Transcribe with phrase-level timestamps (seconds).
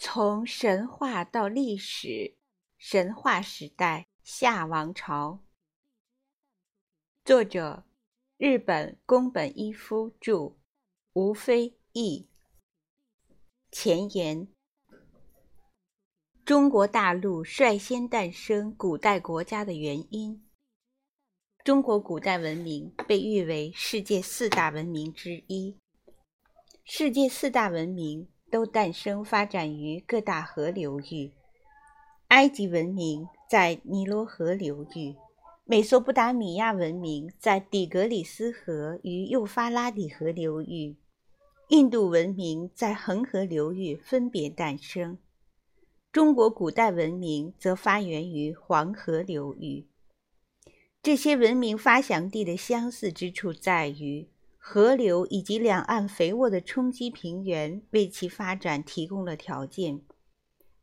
[0.00, 2.36] 从神话到历史，
[2.78, 5.42] 神话时代夏王朝。
[7.24, 7.82] 作者：
[8.36, 10.56] 日本宫本一夫著，
[11.14, 12.28] 吴非译。
[13.72, 14.46] 前言：
[16.44, 20.48] 中国大陆率先诞生古代国家的原因。
[21.64, 25.76] 中国古代文明被誉为世界四大文明之一。
[26.84, 28.28] 世界四大文明。
[28.50, 31.32] 都诞生发展于各大河流域。
[32.28, 35.14] 埃及文明在尼罗河流域，
[35.64, 40.96] 美索不达米亚文明在底格里斯河与幼发拉底河流域，
[41.68, 45.18] 印度文明在恒河流域分别诞生。
[46.12, 49.86] 中国古代文明则发源于黄河流域。
[51.02, 54.28] 这些文明发祥地的相似之处在于。
[54.60, 60.02] 河流以及两岸肥沃的冲积平原为其发展提供了条件，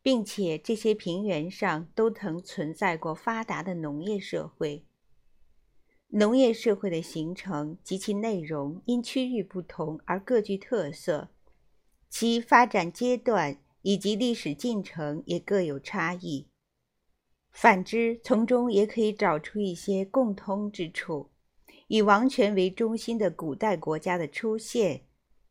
[0.00, 4.86] 并且这些平原上都曾存在过发达的农业社会。
[6.08, 11.28] 农业社会的形成及其内容因区域不同而各具特色，
[12.08, 16.46] 其发展阶段以及历史进程也各有差异。
[17.50, 21.30] 反之，从中也可以找出一些共通之处。
[21.86, 25.02] 以王权为中心的古代国家的出现，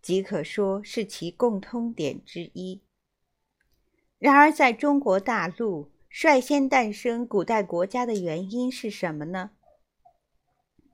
[0.00, 2.82] 即可说是其共通点之一。
[4.18, 9.50] 然而，在中国大陆率先诞生古代国家的原因是什么呢？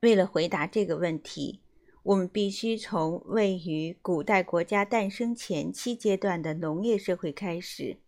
[0.01, 1.61] 为了回答这个问题，
[2.03, 7.99] 我们必须从位于古代国家诞生前期阶段的农业社会开始，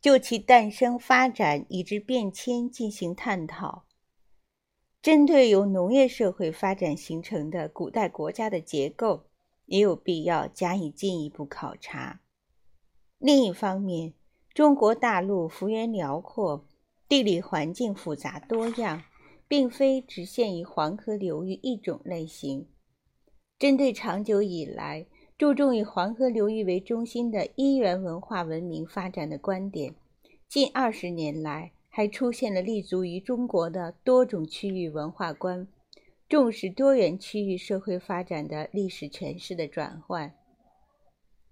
[0.00, 3.86] 就其诞生、发展以至变迁进行探讨。
[5.02, 9.24] 针对由农业社会发展形成的古代国家的结构，
[9.66, 12.20] 也有必要加以进一步考察。
[13.18, 14.14] 另一方面，
[14.54, 16.68] 中国大陆幅员辽阔，
[17.08, 19.02] 地理环境复杂多样，
[19.48, 22.68] 并非只限于黄河流域一种类型。
[23.58, 25.06] 针对长久以来
[25.36, 29.96] 注重以黄河流域为中心的一元文化文明发展的观点，
[30.48, 31.72] 近二十年来。
[31.94, 35.68] 还出现了立足于中国的多种区域文化观，
[36.26, 40.32] 重视多元区域社会发展的历史诠释的转换。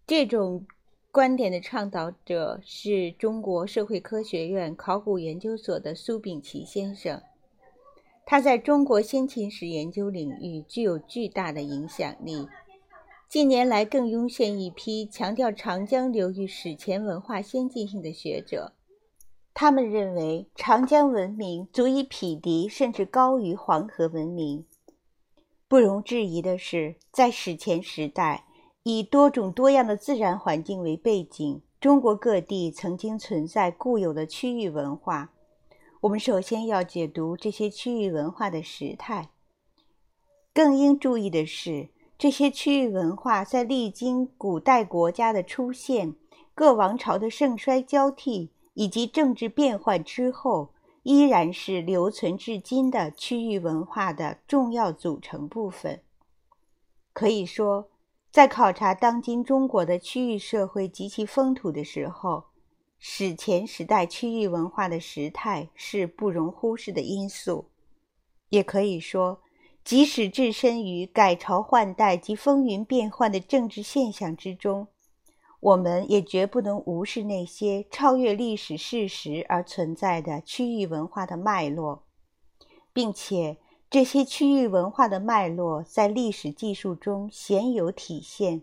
[0.06, 0.64] 这种
[1.12, 7.22] 观点的倡导者是中国社会科学院考古研究所的苏秉琦先生，
[8.24, 12.48] 他在中国先秦史研究领域具有巨大的影响力。
[13.28, 18.72] 近年来，更涌现一批强调长江流域史前文化先进性的学者。
[19.60, 24.65] 他们认为，长江文明足以匹敌甚至高于黄河文明。
[25.69, 28.47] 不容置疑的是，在史前时代，
[28.84, 35.31] 以多种多样的自然环境为背景，中国各地曾经存在固有的区域文化。
[36.00, 39.28] 我们首先要解读这些区域文化的时态。
[40.54, 46.15] 更应注意的是，这些区域文化在历经古代国家的出现、
[46.54, 48.53] 各王朝的盛衰交替。
[48.75, 50.72] 以及政治变换之后，
[51.03, 56.03] 依然是留存至今的区域文化的重要组成部分。
[57.12, 57.88] 可以说，
[58.31, 62.44] 在考察当今中国的区域社会及其风土的时候，
[62.98, 67.66] 史前时代区域文化的时态是不容忽视的因素。
[68.50, 69.41] 也可以说，
[69.82, 74.87] 即使置身于改朝换代及风云变幻的政治现象之中。
[75.60, 82.04] 我们也绝不能无视那些超越历史事实而存在的区域文化的脉络，
[82.94, 83.59] 并且
[83.91, 88.62] 这些区域文化的脉络在历史技术中鲜有体现。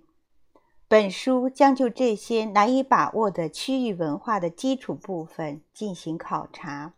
[0.87, 6.93] 本书将就这些难以把握的区域文化的基础部分进行考察。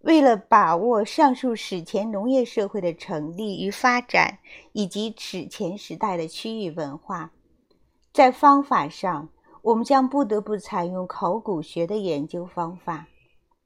[0.00, 4.38] 为了把握上述史前农业社会的成立与发展，
[4.72, 7.32] 以及史前时代的区域文化。
[8.18, 9.28] 在方法上，
[9.62, 13.06] 我们将不得不采用考古学的研究方法，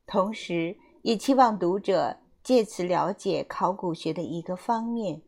[0.06, 5.22] 同时也期望读者借此了解考古学的一个方面，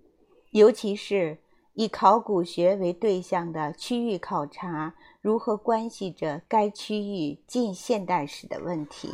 [0.50, 1.38] 尤其是
[1.72, 9.08] 以考古学为对象的区域考察如何关系着该区域近现代史的问题。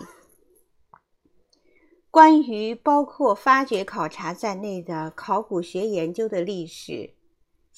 [2.11, 7.15] 关于包括发掘考察在内的考古学研究的历史。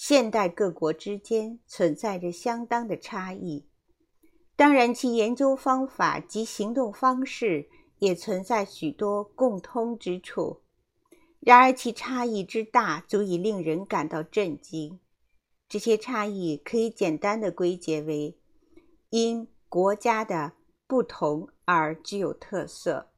[0.04, 3.68] 现代各国之间存在着相当的差异，
[4.56, 7.68] 当然，其研究方法及行动方式
[8.00, 10.62] 也存在许多共通之处。
[11.38, 14.98] 然而，其差异之大，足以令人感到震惊。
[15.68, 18.36] 这些差异可以简单的归结为：
[19.10, 20.54] 因国家的
[20.88, 23.11] 不同而具有特色；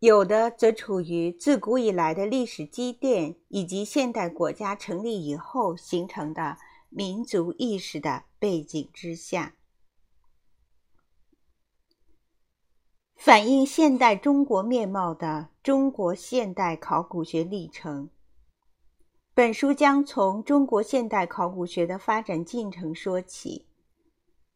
[0.00, 6.56] 有的则处于自古以来的历史积淀以及现代国家成立以后形成的
[6.88, 9.54] 民族意识的背景之下。
[13.16, 18.04] 反映现代中国面貌的《中国现代考古学历程》，
[19.34, 23.66] 本书将从中国现代考古学的发展进程说起。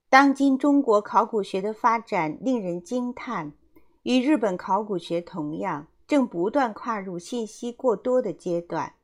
[0.09, 3.53] 当今中国考古学的发展令人惊叹，
[4.03, 8.95] 与日本考古学同样，正不断跨入信息过多的阶段。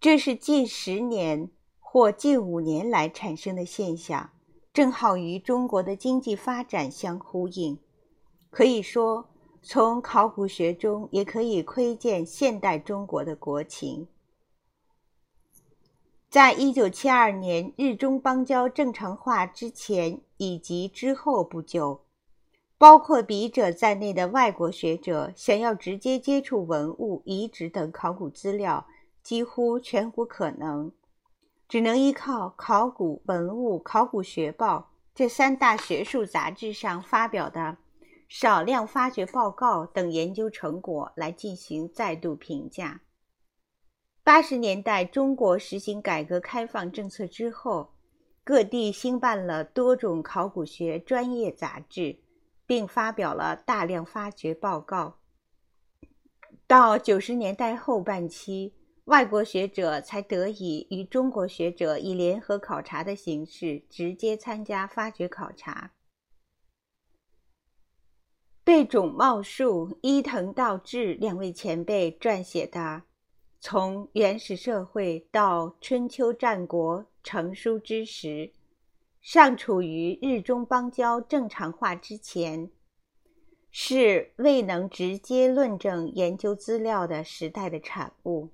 [0.00, 4.30] 这是近十年或近五年来产生的现象，
[4.72, 7.78] 正好与中国的经济发展相呼应。
[8.50, 9.30] 可以说，
[9.62, 14.06] 从考古学中也可以窥见现代中国的国情。
[16.28, 22.02] 在一九七二年日中邦交正常化之前以及之后不久，
[22.84, 28.86] 包括笔者在内的外国学者想要直接接触文物、遗址等考古资料，
[29.22, 30.92] 几乎全无可能，
[31.66, 37.78] 只能依靠《考古文物考古学报》这三大学术杂志上发表的。
[38.28, 43.00] 少量发掘报告等研究成果来进行再度评价。
[44.22, 47.94] 八十年代，中国实行改革开放政策之后，
[48.44, 52.18] 各地兴办了多种考古学专业杂志，
[52.66, 55.18] 并发表了大量发掘报告。
[56.66, 58.74] 到九十年代后半期，
[59.04, 65.92] 外国学者才得以与中国学者以联合考察的形式直接参加发掘考察。
[68.64, 72.80] 被种茂树、伊藤道治两位前辈撰写的
[73.60, 78.52] 《从原始社会到春秋战国》成书之时，
[79.26, 82.70] 尚处于日中邦交正常化之前，
[83.70, 88.50] 是未能直接论证研究资料的时代的产物。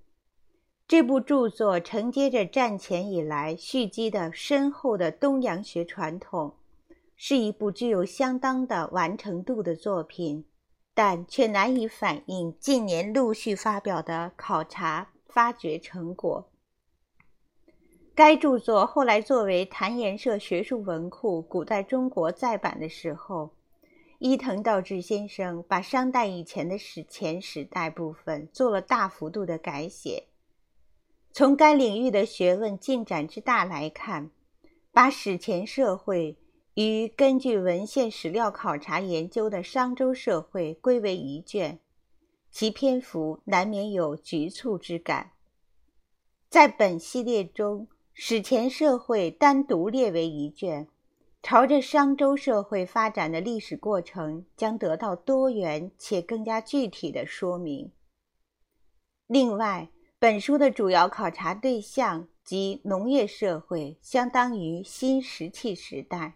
[0.87, 6.55] 这部著作承接着战前以来蓄积的深厚的东洋学传统。
[7.17, 10.45] 是一部具有相当的完成度的作品，
[10.95, 16.49] 但却难以反映近年陆续发表的考察发掘成果。
[18.21, 23.55] 该著作后来作为谭研社学术文库《古代中国》再版的时候，
[24.19, 30.25] 伊藤道治先生把商代以前的史前时代部分做了大幅度的改写。
[31.33, 34.31] 从该领域的学问进展之大来看，
[34.93, 36.37] 把史前社会。
[36.75, 41.79] 与根据文献史料考察研究的商周社会归为一卷，
[42.51, 45.31] 其篇幅难免有局促之感。
[46.51, 50.89] 在本系列中，史前社会单独列为一卷，
[51.43, 57.91] 朝着商周社会发展的历史过程将得到多元且更加具体的说明。
[59.27, 66.35] 另外，本书的主要考察对象及农业社会，相当于新石器时代。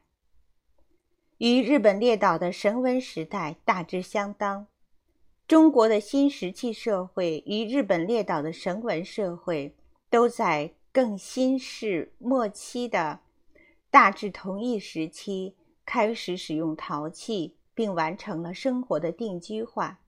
[1.39, 4.69] 与日本列岛的绳文时代大致相当，
[5.47, 9.77] 中国的新石器社会与日本列岛的绳文社会
[10.09, 13.19] 都在更新世末期的
[13.91, 19.99] 大致同一时期开始使用陶器，并完成了生活的定居化。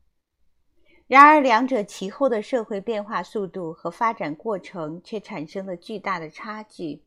[1.08, 7.02] 然而，两者其后的社会变化速度和发展过程却产生了巨大的差距。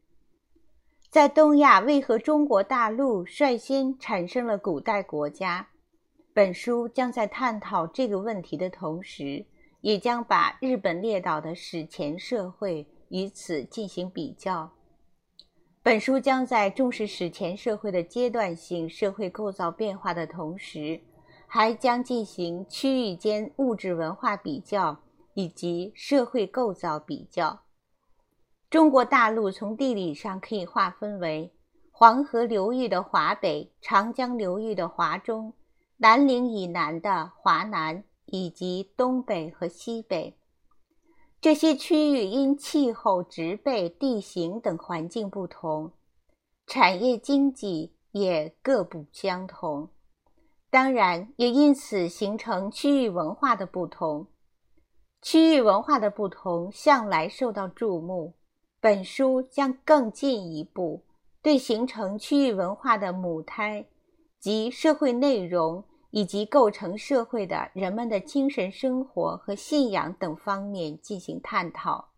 [1.10, 5.70] 在东亚，为何中国大陆率先产生了古代国家？
[6.34, 9.46] 本书将在探讨这个问题的同时，
[9.80, 14.72] 也将把日本列岛的史前社会与此进行比较。
[15.82, 21.02] 本书将在重视史前社会的阶段性社会构造变化的同时，
[21.48, 25.00] 还将进行区域间物质文化比较
[25.34, 27.62] 以及社会构造比较。
[28.70, 31.52] 中国大陆从地理上可以划分为
[31.92, 35.54] 黄河流域的华北、长江流域的华中、
[35.98, 40.38] 南岭以南的华南以及东北和西北。
[41.42, 45.94] 这些区域因气候、植被、地形等环境不同，
[46.68, 49.90] 产业经济也各不相同，
[50.70, 54.28] 当然也因此形成区域文化的不同。
[55.22, 58.34] 区域文化的不同向来受到注目。
[58.82, 61.04] 本书将更进一步，
[61.42, 63.86] 对形成区域文化的母胎
[64.40, 72.10] 及社会内容，以及构成社会的人们的精神生活和信仰等方面进行探讨，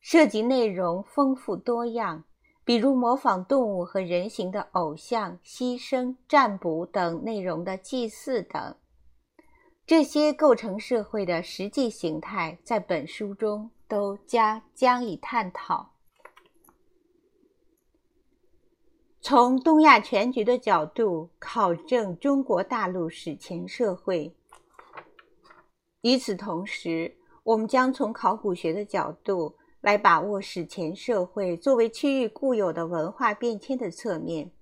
[0.00, 2.24] 涉及内容丰富多样，
[2.64, 8.74] 比如模仿动物和人形的偶像、牺牲、占卜等内容的祭祀等。
[9.86, 15.95] 这些构成社会的实际形态，在本书中都加将以探讨。
[19.28, 24.32] 从东亚全局的角度考证中国大陆史前社会。
[26.02, 34.52] 与此同时，我们将从考古学的角度来把握史前社会作为区域固有的文化变迁的侧面。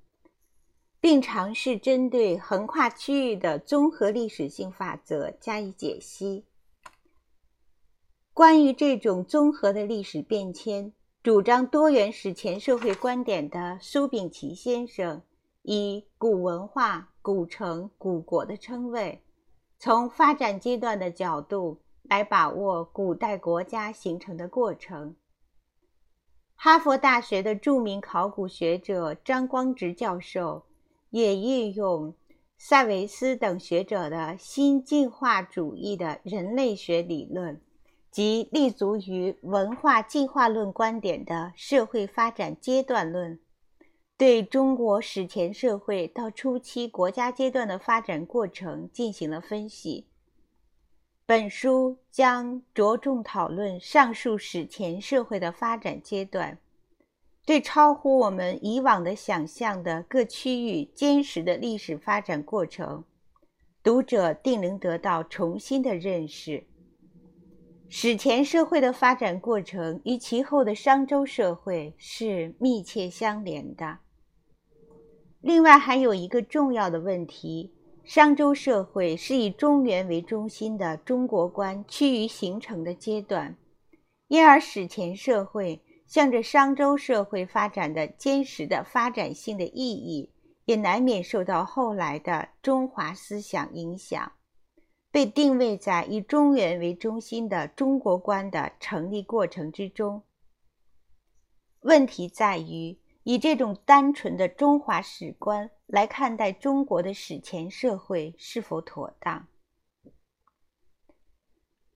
[0.99, 6.47] 并尝试针对横跨区域的综合历史性法则加以解析。
[8.33, 10.95] 关于这种综合的历史变迁，
[11.25, 15.23] 主张多元史前社会观点的苏秉琦先生，
[15.63, 19.23] 以古文化、古城、古国的称谓，
[19.79, 25.17] 从发展阶段的角度来把握古代国家形成的过程。
[26.57, 30.67] 哈佛大学的著名考古学者张光直教授。
[31.09, 32.13] 也运用
[32.59, 37.63] 塞维斯等学者的新进化主义的人类学理论
[38.15, 43.41] 即立足于文化进化论观点的社会发展阶段论，
[44.17, 50.07] 对中国史前社会到初期国家阶段的发展过程进行了分析。
[51.27, 56.57] 本书将着重讨论上述史前社会的发展阶段。
[57.45, 63.03] 对超乎我们以往的想象的各区域坚实的历史发展过程，
[63.83, 66.65] 读者定能得到重新的认识。
[67.97, 73.99] 史前社会的发展过程与其后的商周社会是密切相连的。
[75.41, 77.73] 另外，还有一个重要的问题：
[78.03, 83.57] 商周社会是以中原为中心的中国观趋于形成的阶段，
[84.27, 85.81] 因而史前社会。
[86.07, 90.31] 向着商周社会发展的坚实的发展性的意义，
[90.65, 94.33] 也难免受到后来的中华思想影响，
[95.15, 100.25] 被定位在以中原为中心的中国观的成立过程之中。
[101.83, 109.47] 问题在于，以这种单纯的中华史观来看待中国的史前社会是否妥当？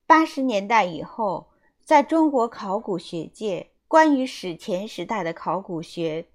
[0.07, 1.49] 八十年代以后，
[1.83, 3.71] 在中国考古学界。
[3.89, 6.29] 关于史前时代的考古学，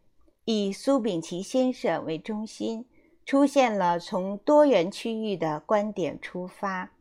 [0.44, 2.86] 以苏秉琦先生为中心，
[3.26, 6.92] 出现了从多元区域的观点出发，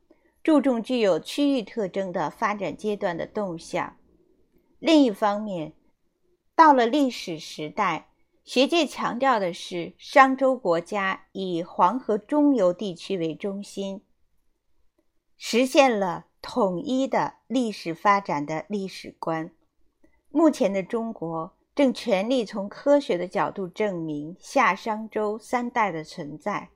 [0.42, 3.96] 注重具有区域特征的发展阶段的动向。
[4.78, 5.72] 另一方面，
[6.54, 8.08] 到了历史时代，
[8.44, 14.02] 学界强调的是商周国家以黄河中游地区为中心，
[15.36, 19.52] 实现了统一的历史发展的历史观。
[20.30, 26.70] 目前的中国正全力从科学的角度证明夏商周三代的存在，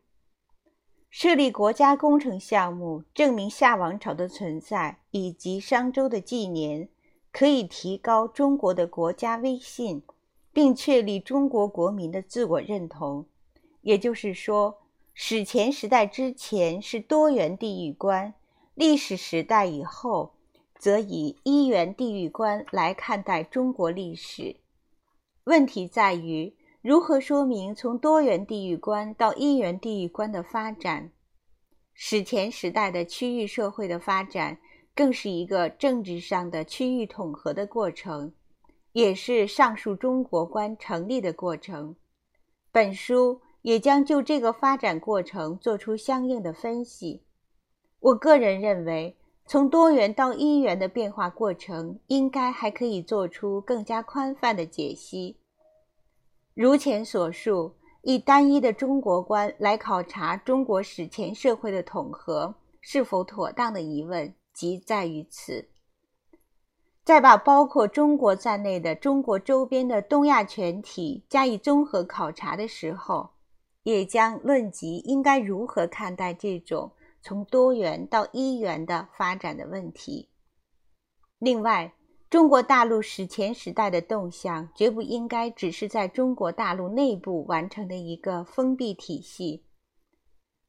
[1.11, 6.89] 设立国家工程项目证明夏王朝的存在，以及商周的纪年，
[7.31, 10.03] 可以提高中国的国家威信，
[10.53, 13.27] 并确立中国国民的自我认同。
[13.83, 14.79] 也就是说，
[15.13, 18.33] 史前时代之前是多元地域观，
[18.75, 20.33] 历史时代以后。
[20.79, 24.57] 则以一元地域观来看待中国历史。
[25.47, 31.13] 问题在于如何说明从多元地域观到一元地域观的发展。
[31.95, 34.59] 史前时代的区域社会的发展，
[34.93, 38.35] 更是一个政治上的区域统合的过程，
[38.91, 41.95] 也是上述中国观成立的过程。
[42.73, 47.23] 本书也将就这个发展过程做出相应的分析。
[48.01, 49.17] 我个人认为。
[49.49, 55.37] 从多元到一元的变化过程，应该还可以做出更加宽泛的解析。
[56.53, 65.69] 如前所述，以单一的中国观来考察中国史前社会的统合是否妥当的疑问，即在于此。
[67.05, 73.31] 再把包括中国在内的中国周边的东亚全体加以综合考察的时候，
[73.85, 76.91] 也将论及应该如何看待这种。
[77.27, 80.29] 从多元到一元的发展的问题。
[81.41, 81.93] 另外，
[82.31, 89.65] 中国大陆史前时代的动向绝不应该只是在中国大陆内部完成的一个封闭体系。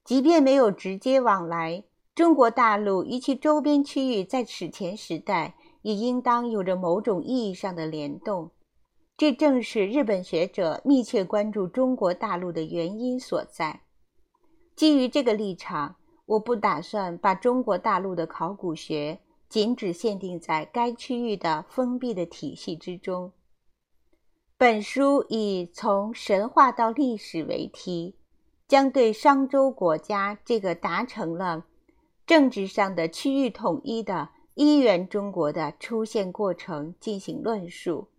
[0.03, 1.83] 即便没有直接往来，
[2.15, 8.49] 中国大陆与其周边区域在史前时代也应当有着某种意义上的联动。
[9.15, 13.81] 这正是日本学者密切关注中国大陆的原因所在。
[14.75, 15.96] 基于这个立场。
[16.27, 19.19] 我不打算把中国大陆的考古学
[19.49, 23.31] 仅只限定在该区域的封闭的体系之中。
[24.57, 28.15] 本书以从神话到历史为题，
[28.67, 31.65] 将对商周国家这个达成了
[32.25, 38.09] 政治上的区域统一的一元中国的出现过程进行论述，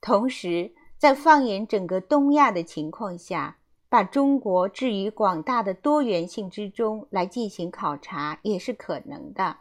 [0.00, 3.58] 同时在放眼整个东亚的情况下，
[3.94, 9.58] 把中国置于广大的多元性之中来进行考察也是可能的。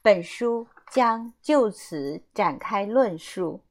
[0.00, 3.62] 本书将就此展开论述。